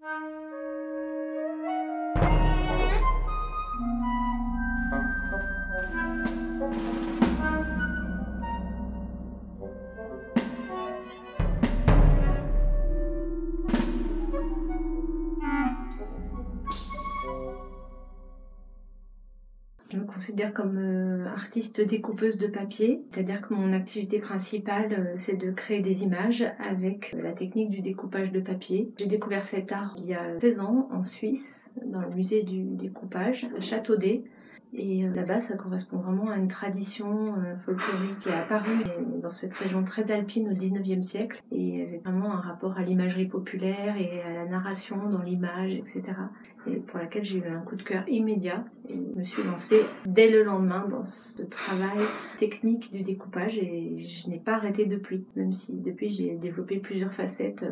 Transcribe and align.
Je 0.00 0.06
me 0.06 0.59
considère 20.12 20.52
comme 20.52 20.76
euh, 20.78 21.24
artiste 21.26 21.80
découpeuse 21.80 22.38
de 22.38 22.46
papier, 22.46 23.02
c'est-à-dire 23.10 23.40
que 23.40 23.54
mon 23.54 23.72
activité 23.72 24.18
principale, 24.18 24.92
euh, 24.92 25.12
c'est 25.14 25.36
de 25.36 25.50
créer 25.50 25.80
des 25.80 26.04
images 26.04 26.44
avec 26.58 27.14
euh, 27.14 27.22
la 27.22 27.32
technique 27.32 27.70
du 27.70 27.80
découpage 27.80 28.32
de 28.32 28.40
papier. 28.40 28.90
J'ai 28.98 29.06
découvert 29.06 29.44
cet 29.44 29.72
art 29.72 29.94
il 29.98 30.06
y 30.06 30.14
a 30.14 30.38
16 30.38 30.60
ans 30.60 30.88
en 30.92 31.04
Suisse, 31.04 31.72
dans 31.84 32.00
le 32.00 32.14
musée 32.14 32.42
du 32.42 32.62
découpage, 32.62 33.48
à 33.56 33.60
Châteaudet. 33.60 34.24
Et 34.72 35.02
là-bas, 35.08 35.40
ça 35.40 35.56
correspond 35.56 35.98
vraiment 35.98 36.26
à 36.30 36.36
une 36.36 36.48
tradition 36.48 37.34
folklorique 37.64 38.20
qui 38.20 38.28
est 38.28 38.34
apparue 38.34 38.84
dans 39.20 39.28
cette 39.28 39.54
région 39.54 39.82
très 39.82 40.12
alpine 40.12 40.48
au 40.48 40.52
19e 40.52 41.02
siècle 41.02 41.42
et 41.50 41.82
avec 41.82 42.04
vraiment 42.04 42.32
un 42.32 42.40
rapport 42.40 42.78
à 42.78 42.82
l'imagerie 42.82 43.26
populaire 43.26 43.96
et 43.96 44.22
à 44.22 44.32
la 44.32 44.46
narration 44.46 45.08
dans 45.08 45.22
l'image, 45.22 45.72
etc 45.72 46.12
et 46.66 46.78
pour 46.78 46.98
laquelle 46.98 47.24
j'ai 47.24 47.38
eu 47.38 47.46
un 47.46 47.60
coup 47.60 47.76
de 47.76 47.82
cœur 47.82 48.04
immédiat 48.08 48.64
et 48.88 48.94
je 48.94 49.18
me 49.18 49.22
suis 49.22 49.42
lancée 49.42 49.80
dès 50.06 50.30
le 50.30 50.42
lendemain 50.42 50.86
dans 50.88 51.02
ce 51.02 51.42
travail 51.42 51.98
technique 52.38 52.92
du 52.92 53.02
découpage 53.02 53.58
et 53.58 53.98
je 53.98 54.28
n'ai 54.28 54.38
pas 54.38 54.54
arrêté 54.54 54.86
depuis, 54.86 55.24
même 55.36 55.52
si 55.52 55.74
depuis 55.74 56.08
j'ai 56.08 56.36
développé 56.36 56.78
plusieurs 56.78 57.12
facettes. 57.12 57.66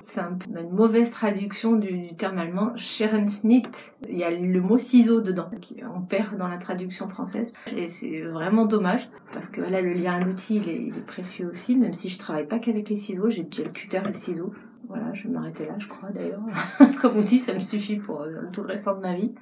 C'est 0.00 0.20
un 0.20 0.38
une 0.58 0.70
mauvaise 0.70 1.10
traduction 1.10 1.76
du 1.76 2.14
terme 2.16 2.38
allemand 2.38 2.72
Scherenschnitt. 2.76 3.96
Il 4.08 4.16
y 4.16 4.24
a 4.24 4.30
le 4.30 4.60
mot 4.60 4.78
ciseau 4.78 5.20
dedans, 5.20 5.50
on 5.94 6.00
perd 6.00 6.36
dans 6.36 6.48
la 6.48 6.56
traduction 6.56 7.08
française. 7.08 7.52
Et 7.76 7.86
c'est 7.86 8.22
vraiment 8.22 8.64
dommage, 8.64 9.08
parce 9.32 9.48
que 9.48 9.60
là, 9.60 9.80
le 9.80 9.92
lien 9.92 10.14
à 10.14 10.20
l'outil, 10.20 10.56
il, 10.56 10.68
il 10.68 10.96
est, 10.96 11.06
précieux 11.06 11.48
aussi, 11.50 11.76
même 11.76 11.94
si 11.94 12.08
je 12.08 12.18
travaille 12.18 12.46
pas 12.46 12.58
qu'avec 12.58 12.88
les 12.88 12.96
ciseaux, 12.96 13.30
j'ai 13.30 13.42
déjà 13.42 13.64
le 13.64 13.70
cutter 13.70 14.00
et 14.04 14.08
le 14.08 14.14
ciseau. 14.14 14.50
Voilà, 14.88 15.12
je 15.12 15.24
vais 15.24 15.30
m'arrêter 15.30 15.66
là, 15.66 15.74
je 15.78 15.86
crois 15.86 16.10
d'ailleurs. 16.10 16.42
Comme 17.00 17.18
outil, 17.18 17.38
ça 17.38 17.54
me 17.54 17.60
suffit 17.60 17.96
pour 17.96 18.22
euh, 18.22 18.42
tout 18.52 18.62
le 18.62 18.68
restant 18.68 18.96
de 18.96 19.00
ma 19.00 19.14
vie. 19.14 19.32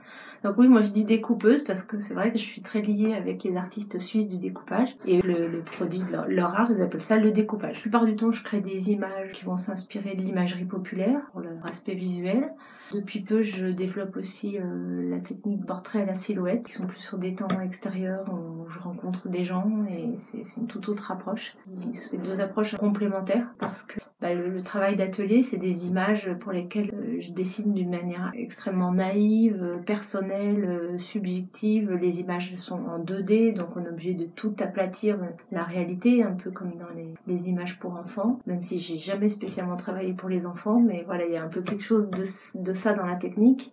Donc 0.45 0.57
oui, 0.59 0.69
moi 0.69 0.83
je 0.83 0.91
dis 0.91 1.05
découpeuse 1.05 1.65
parce 1.65 1.83
que 1.83 1.99
c'est 1.99 2.15
vrai 2.15 2.31
que 2.31 2.39
je 2.39 2.45
suis 2.45 2.63
très 2.63 2.81
liée 2.81 3.15
avec 3.15 3.43
les 3.43 3.57
artistes 3.57 3.99
suisses 3.99 4.29
du 4.29 4.39
découpage 4.39 4.97
et 5.05 5.21
le, 5.23 5.63
produit 5.63 5.99
de 5.99 6.35
leur, 6.35 6.55
art, 6.55 6.71
ils 6.71 6.81
appellent 6.81 7.01
ça 7.01 7.17
le 7.17 7.33
découpage. 7.33 7.77
La 7.77 7.81
plupart 7.83 8.05
du 8.05 8.15
temps, 8.15 8.31
je 8.31 8.45
crée 8.45 8.61
des 8.61 8.91
images 8.93 9.33
qui 9.33 9.45
vont 9.45 9.57
s'inspirer 9.57 10.15
de 10.15 10.23
l'imagerie 10.23 10.65
populaire 10.65 11.21
pour 11.33 11.41
leur 11.41 11.67
aspect 11.67 11.95
visuel. 11.95 12.47
Depuis 12.93 13.21
peu, 13.21 13.43
je 13.43 13.67
développe 13.67 14.17
aussi 14.17 14.59
euh, 14.59 15.11
la 15.11 15.19
technique 15.19 15.67
portrait 15.67 16.03
à 16.03 16.07
la 16.07 16.15
silhouette, 16.15 16.65
qui 16.65 16.73
sont 16.73 16.87
plus 16.87 17.01
sur 17.01 17.19
des 17.19 17.35
temps 17.35 17.49
extérieurs 17.61 18.25
où 18.33 18.67
je 18.71 18.79
rencontre 18.79 19.29
des 19.29 19.45
gens 19.45 19.85
et 19.91 20.15
c'est 20.17 20.43
une 20.57 20.67
toute 20.67 20.89
autre 20.89 21.11
approche. 21.11 21.55
C'est 21.93 22.23
deux 22.23 22.41
approches 22.41 22.77
complémentaires 22.77 23.47
parce 23.59 23.83
que 23.83 23.99
bah, 24.21 24.33
le, 24.33 24.63
travail 24.63 24.97
d'atelier, 24.97 25.28
c'est 25.43 25.59
des 25.59 25.89
images 25.89 26.31
pour 26.41 26.53
lesquelles 26.53 26.91
euh, 26.95 27.21
je 27.21 27.31
dessine 27.33 27.75
d'une 27.75 27.91
manière 27.91 28.33
extrêmement 28.35 28.93
naïve, 28.93 29.81
personnelle, 29.87 30.65
euh, 30.65 30.99
subjective. 30.99 31.93
Les 31.93 32.21
images 32.21 32.55
sont 32.55 32.81
en 32.87 32.99
2D, 32.99 33.55
donc 33.55 33.77
on 33.77 33.85
est 33.85 33.89
obligé 33.89 34.15
de 34.15 34.25
tout 34.25 34.55
aplatir 34.61 35.19
la 35.53 35.65
réalité, 35.65 36.23
un 36.23 36.33
peu 36.33 36.51
comme 36.51 36.73
dans 36.77 36.89
les, 37.27 37.49
images 37.49 37.79
pour 37.79 37.95
enfants, 37.95 38.39
même 38.47 38.63
si 38.63 38.79
j'ai 38.79 38.99
jamais 38.99 39.29
spécialement 39.29 39.77
travaillé 39.77 40.13
pour 40.13 40.29
les 40.29 40.47
enfants, 40.47 40.81
mais 40.81 41.05
voilà, 41.07 41.25
il 41.27 41.33
y 41.33 41.37
a 41.37 41.45
un 41.45 41.49
peu 41.49 41.63
quelque 41.63 41.85
chose 41.85 42.11
de, 42.11 42.73
ça 42.73 42.93
dans 42.95 43.07
la 43.07 43.17
technique. 43.17 43.73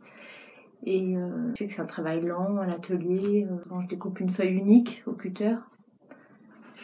Et 0.83 1.17
euh, 1.17 1.51
je 1.53 1.59
sais 1.59 1.67
que 1.67 1.73
c'est 1.73 1.81
un 1.81 1.85
travail 1.85 2.21
lent 2.21 2.57
à 2.57 2.67
l'atelier. 2.67 3.47
Je 3.49 3.87
découpe 3.87 4.19
une 4.19 4.29
feuille 4.29 4.53
unique 4.53 5.03
au 5.07 5.13
cutter, 5.13 5.55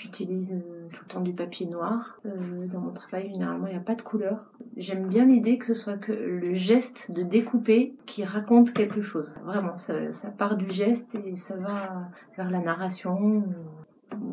j'utilise 0.02 0.56
tout 0.92 1.00
le 1.02 1.08
temps 1.08 1.22
du 1.22 1.34
papier 1.34 1.68
noir. 1.68 2.20
Euh, 2.26 2.68
dans 2.68 2.80
mon 2.80 2.92
travail, 2.92 3.30
généralement, 3.32 3.68
il 3.68 3.72
n'y 3.72 3.80
a 3.80 3.84
pas 3.84 3.96
de 3.96 4.02
couleur. 4.02 4.52
J'aime 4.78 5.08
bien 5.08 5.26
l'idée 5.26 5.58
que 5.58 5.66
ce 5.66 5.74
soit 5.74 5.98
le 6.08 6.54
geste 6.54 7.12
de 7.12 7.24
découper 7.24 7.94
qui 8.06 8.24
raconte 8.24 8.74
quelque 8.74 9.02
chose. 9.02 9.38
Vraiment, 9.44 9.78
ça, 9.78 9.94
part 10.38 10.58
du 10.58 10.70
geste 10.72 11.16
et 11.26 11.36
ça 11.36 11.56
va 11.58 12.10
vers 12.36 12.50
la 12.50 12.60
narration, 12.60 13.44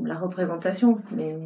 la 0.03 0.19
représentation. 0.19 1.01
Mais 1.15 1.37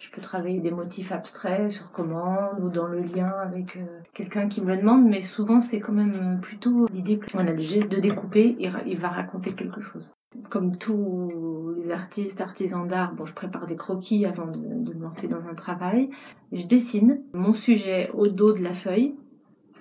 je 0.00 0.10
peux 0.10 0.22
travailler 0.22 0.60
des 0.60 0.70
motifs 0.70 1.12
abstraits 1.12 1.70
sur 1.70 1.92
commande 1.92 2.58
ou 2.60 2.70
dans 2.70 2.86
le 2.86 3.00
lien 3.00 3.32
avec 3.42 3.76
euh, 3.76 3.84
quelqu'un 4.14 4.48
qui 4.48 4.62
me 4.62 4.68
le 4.68 4.78
demande, 4.78 5.04
mais 5.04 5.20
souvent 5.20 5.60
c'est 5.60 5.78
quand 5.78 5.92
même 5.92 6.40
plutôt 6.40 6.86
l'idée 6.92 7.18
que 7.18 7.30
voilà, 7.32 7.52
le 7.52 7.60
geste 7.60 7.90
de 7.90 8.00
découper, 8.00 8.56
il, 8.58 8.98
va 8.98 9.08
raconter 9.08 9.52
quelque 9.52 9.82
chose. 9.82 10.14
Comme 10.48 10.78
tous 10.78 11.59
artistes, 11.88 12.40
artisans 12.40 12.86
d'art, 12.86 13.14
je 13.24 13.32
prépare 13.32 13.66
des 13.66 13.76
croquis 13.76 14.26
avant 14.26 14.46
de, 14.46 14.58
de 14.58 14.94
me 14.94 15.02
lancer 15.02 15.28
dans 15.28 15.48
un 15.48 15.54
travail. 15.54 16.10
Je 16.52 16.66
dessine 16.66 17.22
mon 17.32 17.54
sujet 17.54 18.10
au 18.12 18.28
dos 18.28 18.52
de 18.52 18.62
la 18.62 18.74
feuille, 18.74 19.14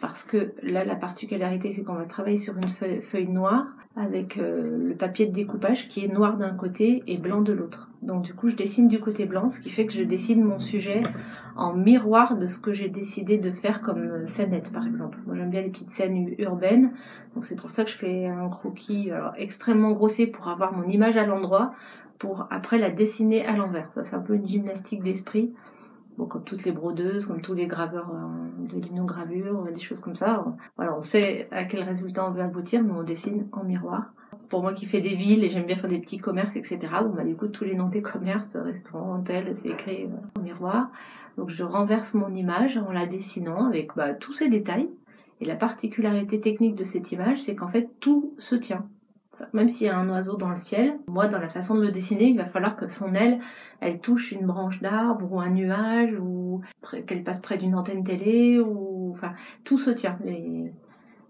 parce 0.01 0.23
que 0.23 0.53
là, 0.63 0.85
la 0.85 0.95
particularité, 0.95 1.71
c'est 1.71 1.83
qu'on 1.83 1.93
va 1.93 2.05
travailler 2.05 2.37
sur 2.37 2.57
une 2.57 2.67
feuille, 2.67 3.27
noire 3.27 3.75
avec 3.95 4.37
euh, 4.37 4.77
le 4.77 4.95
papier 4.95 5.25
de 5.25 5.33
découpage 5.33 5.89
qui 5.89 6.05
est 6.05 6.07
noir 6.07 6.37
d'un 6.37 6.53
côté 6.53 7.03
et 7.07 7.17
blanc 7.17 7.41
de 7.41 7.51
l'autre. 7.51 7.89
Donc 8.01 8.23
du 8.23 8.33
coup, 8.33 8.47
je 8.47 8.55
dessine 8.55 8.87
du 8.87 8.99
côté 8.99 9.25
blanc, 9.25 9.49
ce 9.49 9.59
qui 9.59 9.69
fait 9.69 9.85
que 9.85 9.91
je 9.91 10.03
dessine 10.03 10.43
mon 10.43 10.59
sujet 10.59 11.03
en 11.57 11.73
miroir 11.73 12.37
de 12.37 12.47
ce 12.47 12.59
que 12.59 12.71
j'ai 12.71 12.87
décidé 12.87 13.37
de 13.37 13.51
faire 13.51 13.81
comme 13.81 13.99
euh, 13.99 14.25
scénette, 14.25 14.71
par 14.71 14.87
exemple. 14.87 15.17
Moi, 15.25 15.35
j'aime 15.35 15.49
bien 15.49 15.61
les 15.61 15.69
petites 15.69 15.89
scènes 15.89 16.33
urbaines, 16.37 16.91
donc 17.35 17.43
c'est 17.43 17.57
pour 17.57 17.71
ça 17.71 17.83
que 17.83 17.89
je 17.89 17.97
fais 17.97 18.27
un 18.27 18.47
croquis 18.47 19.09
extrêmement 19.37 19.91
grossier 19.91 20.27
pour 20.27 20.47
avoir 20.47 20.71
mon 20.73 20.87
image 20.87 21.17
à 21.17 21.25
l'endroit, 21.25 21.73
pour 22.19 22.47
après 22.51 22.77
la 22.77 22.89
dessiner 22.89 23.45
à 23.45 23.55
l'envers. 23.55 23.91
Ça, 23.91 24.03
c'est 24.03 24.15
un 24.15 24.21
peu 24.21 24.35
une 24.35 24.47
gymnastique 24.47 25.03
d'esprit 25.03 25.51
comme 26.25 26.43
toutes 26.43 26.63
les 26.63 26.71
brodeuses, 26.71 27.25
comme 27.25 27.41
tous 27.41 27.53
les 27.53 27.67
graveurs 27.67 28.09
euh, 28.13 28.67
de 28.67 28.79
linogravure, 28.79 29.67
des 29.73 29.79
choses 29.79 30.01
comme 30.01 30.15
ça. 30.15 30.45
Voilà, 30.75 30.95
on 30.97 31.01
sait 31.01 31.47
à 31.51 31.63
quel 31.65 31.83
résultat 31.83 32.27
on 32.27 32.31
veut 32.31 32.41
aboutir, 32.41 32.83
mais 32.83 32.91
on 32.91 33.03
dessine 33.03 33.47
en 33.51 33.63
miroir. 33.63 34.11
Pour 34.49 34.61
moi 34.61 34.73
qui 34.73 34.85
fais 34.85 35.01
des 35.01 35.15
villes 35.15 35.43
et 35.43 35.49
j'aime 35.49 35.65
bien 35.65 35.75
faire 35.75 35.89
des 35.89 35.99
petits 35.99 36.17
commerces, 36.17 36.55
etc., 36.55 36.79
bon, 37.03 37.13
bah, 37.15 37.23
du 37.23 37.35
coup, 37.35 37.47
tous 37.47 37.63
les 37.63 37.75
noms 37.75 37.89
des 37.89 38.01
commerces, 38.01 38.55
restaurants, 38.55 39.19
hôtels, 39.19 39.55
c'est 39.55 39.69
écrit 39.69 40.05
euh, 40.05 40.39
en 40.39 40.43
miroir. 40.43 40.89
Donc 41.37 41.49
je 41.49 41.63
renverse 41.63 42.15
mon 42.15 42.33
image 42.35 42.77
en 42.77 42.91
la 42.91 43.05
dessinant 43.05 43.65
avec 43.65 43.95
bah, 43.95 44.13
tous 44.13 44.33
ces 44.33 44.49
détails. 44.49 44.89
Et 45.41 45.45
la 45.45 45.55
particularité 45.55 46.41
technique 46.41 46.75
de 46.75 46.83
cette 46.83 47.11
image, 47.13 47.39
c'est 47.41 47.55
qu'en 47.55 47.69
fait, 47.69 47.89
tout 48.01 48.33
se 48.39 48.55
tient. 48.55 48.85
Même 49.53 49.69
s'il 49.69 49.87
y 49.87 49.89
a 49.89 49.97
un 49.97 50.09
oiseau 50.09 50.37
dans 50.37 50.49
le 50.49 50.55
ciel, 50.55 50.99
moi, 51.07 51.27
dans 51.27 51.39
la 51.39 51.49
façon 51.49 51.75
de 51.75 51.81
le 51.81 51.91
dessiner, 51.91 52.25
il 52.25 52.37
va 52.37 52.45
falloir 52.45 52.75
que 52.75 52.87
son 52.87 53.13
aile, 53.13 53.39
elle 53.79 53.99
touche 53.99 54.31
une 54.31 54.45
branche 54.45 54.81
d'arbre 54.81 55.31
ou 55.31 55.39
un 55.39 55.49
nuage 55.49 56.13
ou 56.19 56.61
qu'elle 57.07 57.23
passe 57.23 57.39
près 57.39 57.57
d'une 57.57 57.75
antenne 57.75 58.03
télé 58.03 58.59
ou 58.59 59.11
enfin 59.13 59.33
tout 59.63 59.77
se 59.77 59.89
tient. 59.89 60.17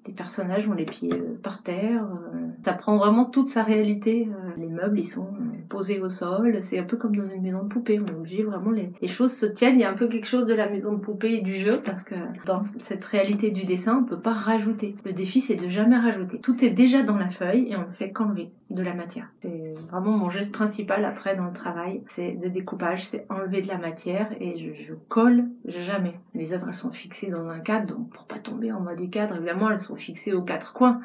Les 0.10 0.16
personnages 0.16 0.68
ont 0.68 0.74
les 0.74 0.86
pieds 0.86 1.14
euh, 1.14 1.38
par 1.44 1.62
terre. 1.62 2.04
Euh, 2.04 2.48
ça 2.64 2.74
prend 2.74 2.98
vraiment 2.98 3.26
toute 3.26 3.48
sa 3.48 3.62
réalité. 3.62 4.28
Euh, 4.28 4.50
les 4.58 4.68
meubles, 4.68 5.00
ils 5.00 5.06
sont 5.06 5.28
posés 5.70 6.02
au 6.02 6.10
sol. 6.10 6.58
C'est 6.64 6.80
un 6.80 6.84
peu 6.84 6.98
comme 6.98 7.16
dans 7.16 7.30
une 7.30 7.44
maison 7.44 7.62
de 7.62 7.68
poupée. 7.68 8.00
On 8.00 8.08
est 8.08 8.16
obligé 8.16 8.42
vraiment 8.42 8.72
les, 8.72 9.08
choses 9.08 9.34
se 9.34 9.46
tiennent. 9.46 9.76
Il 9.76 9.82
y 9.82 9.84
a 9.84 9.92
un 9.92 9.96
peu 9.96 10.08
quelque 10.08 10.26
chose 10.26 10.48
de 10.48 10.56
la 10.56 10.68
maison 10.68 10.98
de 10.98 11.02
poupée 11.02 11.36
et 11.36 11.42
du 11.42 11.54
jeu 11.54 11.80
parce 11.86 12.04
que 12.04 12.16
dans 12.48 12.64
cette 12.64 13.06
réalité 13.06 13.52
du 13.52 13.66
dessin, 13.66 14.00
on 14.00 14.04
peut 14.04 14.20
pas 14.20 14.34
rajouter. 14.34 14.96
Le 15.06 15.14
défi, 15.14 15.42
c'est 15.42 15.56
de 15.56 15.70
jamais 15.70 15.98
rajouter. 15.98 16.40
Tout 16.40 16.66
est 16.66 16.72
déjà 16.72 17.04
dans 17.04 17.18
la 17.18 17.30
feuille 17.30 17.68
et 17.70 17.76
on 17.76 17.86
ne 17.86 17.92
fait 17.92 18.12
qu'enlever 18.12 18.50
de 18.72 18.84
la 18.84 18.94
matière. 18.94 19.32
C'est 19.40 19.74
vraiment 19.92 20.12
mon 20.12 20.30
geste 20.30 20.52
principal 20.52 21.06
après 21.06 21.36
dans 21.36 21.46
le 21.46 21.54
travail. 21.54 22.04
C'est 22.08 22.34
de 22.34 22.48
découpage, 22.50 23.08
c'est 23.08 23.26
enlever 23.30 23.62
de 23.62 23.68
la 23.68 23.78
matière 23.78 24.30
et 24.40 24.58
je, 24.58 24.74
je 24.74 24.94
colle 24.94 25.46
jamais. 25.66 26.14
Mes 26.36 26.54
œuvres 26.54 26.68
elles 26.68 26.74
sont 26.74 26.92
fixées 26.92 27.32
dans 27.32 27.48
un 27.48 27.60
cadre, 27.60 27.96
donc 27.96 28.10
pour 28.10 28.26
pas 28.26 28.38
tomber 28.38 28.72
en 28.72 28.82
bas 28.82 28.96
du 28.96 29.10
cadre, 29.10 29.38
évidemment, 29.38 29.70
elles 29.72 29.80
sont 29.80 29.96
fixées 30.00 30.34
aux 30.34 30.42
quatre 30.42 30.74
coins. 30.74 31.02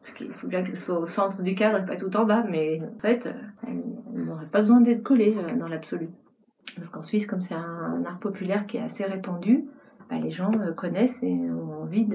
Parce 0.00 0.12
qu'il 0.12 0.32
faut 0.32 0.46
bien 0.46 0.62
qu'elles 0.62 0.78
soient 0.78 0.98
au 0.98 1.06
centre 1.06 1.42
du 1.42 1.54
cadre 1.54 1.82
et 1.82 1.86
pas 1.86 1.96
tout 1.96 2.14
en 2.16 2.24
bas, 2.24 2.44
mais 2.48 2.78
en 2.82 2.98
fait, 2.98 3.34
elles 3.66 4.24
n'auraient 4.24 4.46
pas 4.46 4.60
besoin 4.60 4.80
d'être 4.80 5.02
collées 5.02 5.34
euh, 5.36 5.56
dans 5.56 5.66
l'absolu. 5.66 6.10
Parce 6.76 6.88
qu'en 6.88 7.02
Suisse, 7.02 7.26
comme 7.26 7.40
c'est 7.40 7.54
un 7.54 8.04
art 8.06 8.18
populaire 8.18 8.66
qui 8.66 8.76
est 8.76 8.82
assez 8.82 9.04
répandu, 9.04 9.64
bah, 10.10 10.16
les 10.22 10.30
gens 10.30 10.52
euh, 10.52 10.72
connaissent 10.72 11.22
et 11.22 11.32
ont 11.32 11.82
envie 11.82 12.06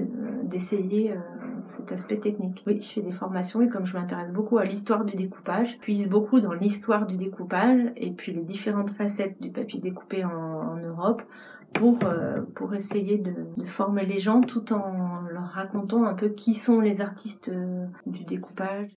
d'essayer 0.44 1.12
euh, 1.12 1.16
cet 1.70 1.92
aspect 1.92 2.18
technique. 2.18 2.62
Oui, 2.66 2.80
je 2.82 2.88
fais 2.92 3.00
des 3.00 3.12
formations 3.12 3.62
et 3.62 3.68
comme 3.68 3.86
je 3.86 3.96
m'intéresse 3.96 4.30
beaucoup 4.30 4.58
à 4.58 4.64
l'histoire 4.64 5.04
du 5.04 5.14
découpage, 5.14 5.78
puise 5.80 6.08
beaucoup 6.08 6.40
dans 6.40 6.52
l'histoire 6.52 7.06
du 7.06 7.16
découpage 7.16 7.92
et 7.96 8.10
puis 8.10 8.32
les 8.32 8.42
différentes 8.42 8.90
facettes 8.90 9.40
du 9.40 9.50
papier 9.50 9.80
découpé 9.80 10.24
en, 10.24 10.76
Europe 10.76 11.22
pour, 11.72 11.98
euh, 12.04 12.40
essayer 12.74 13.18
de, 13.18 13.34
de, 13.56 13.64
former 13.64 14.04
les 14.04 14.18
gens 14.18 14.40
tout 14.40 14.72
en 14.72 15.20
leur 15.30 15.44
racontant 15.44 16.04
un 16.04 16.14
peu 16.14 16.28
qui 16.28 16.54
sont 16.54 16.80
les 16.80 17.00
artistes 17.00 17.50
du 18.06 18.24
découpage. 18.24 18.90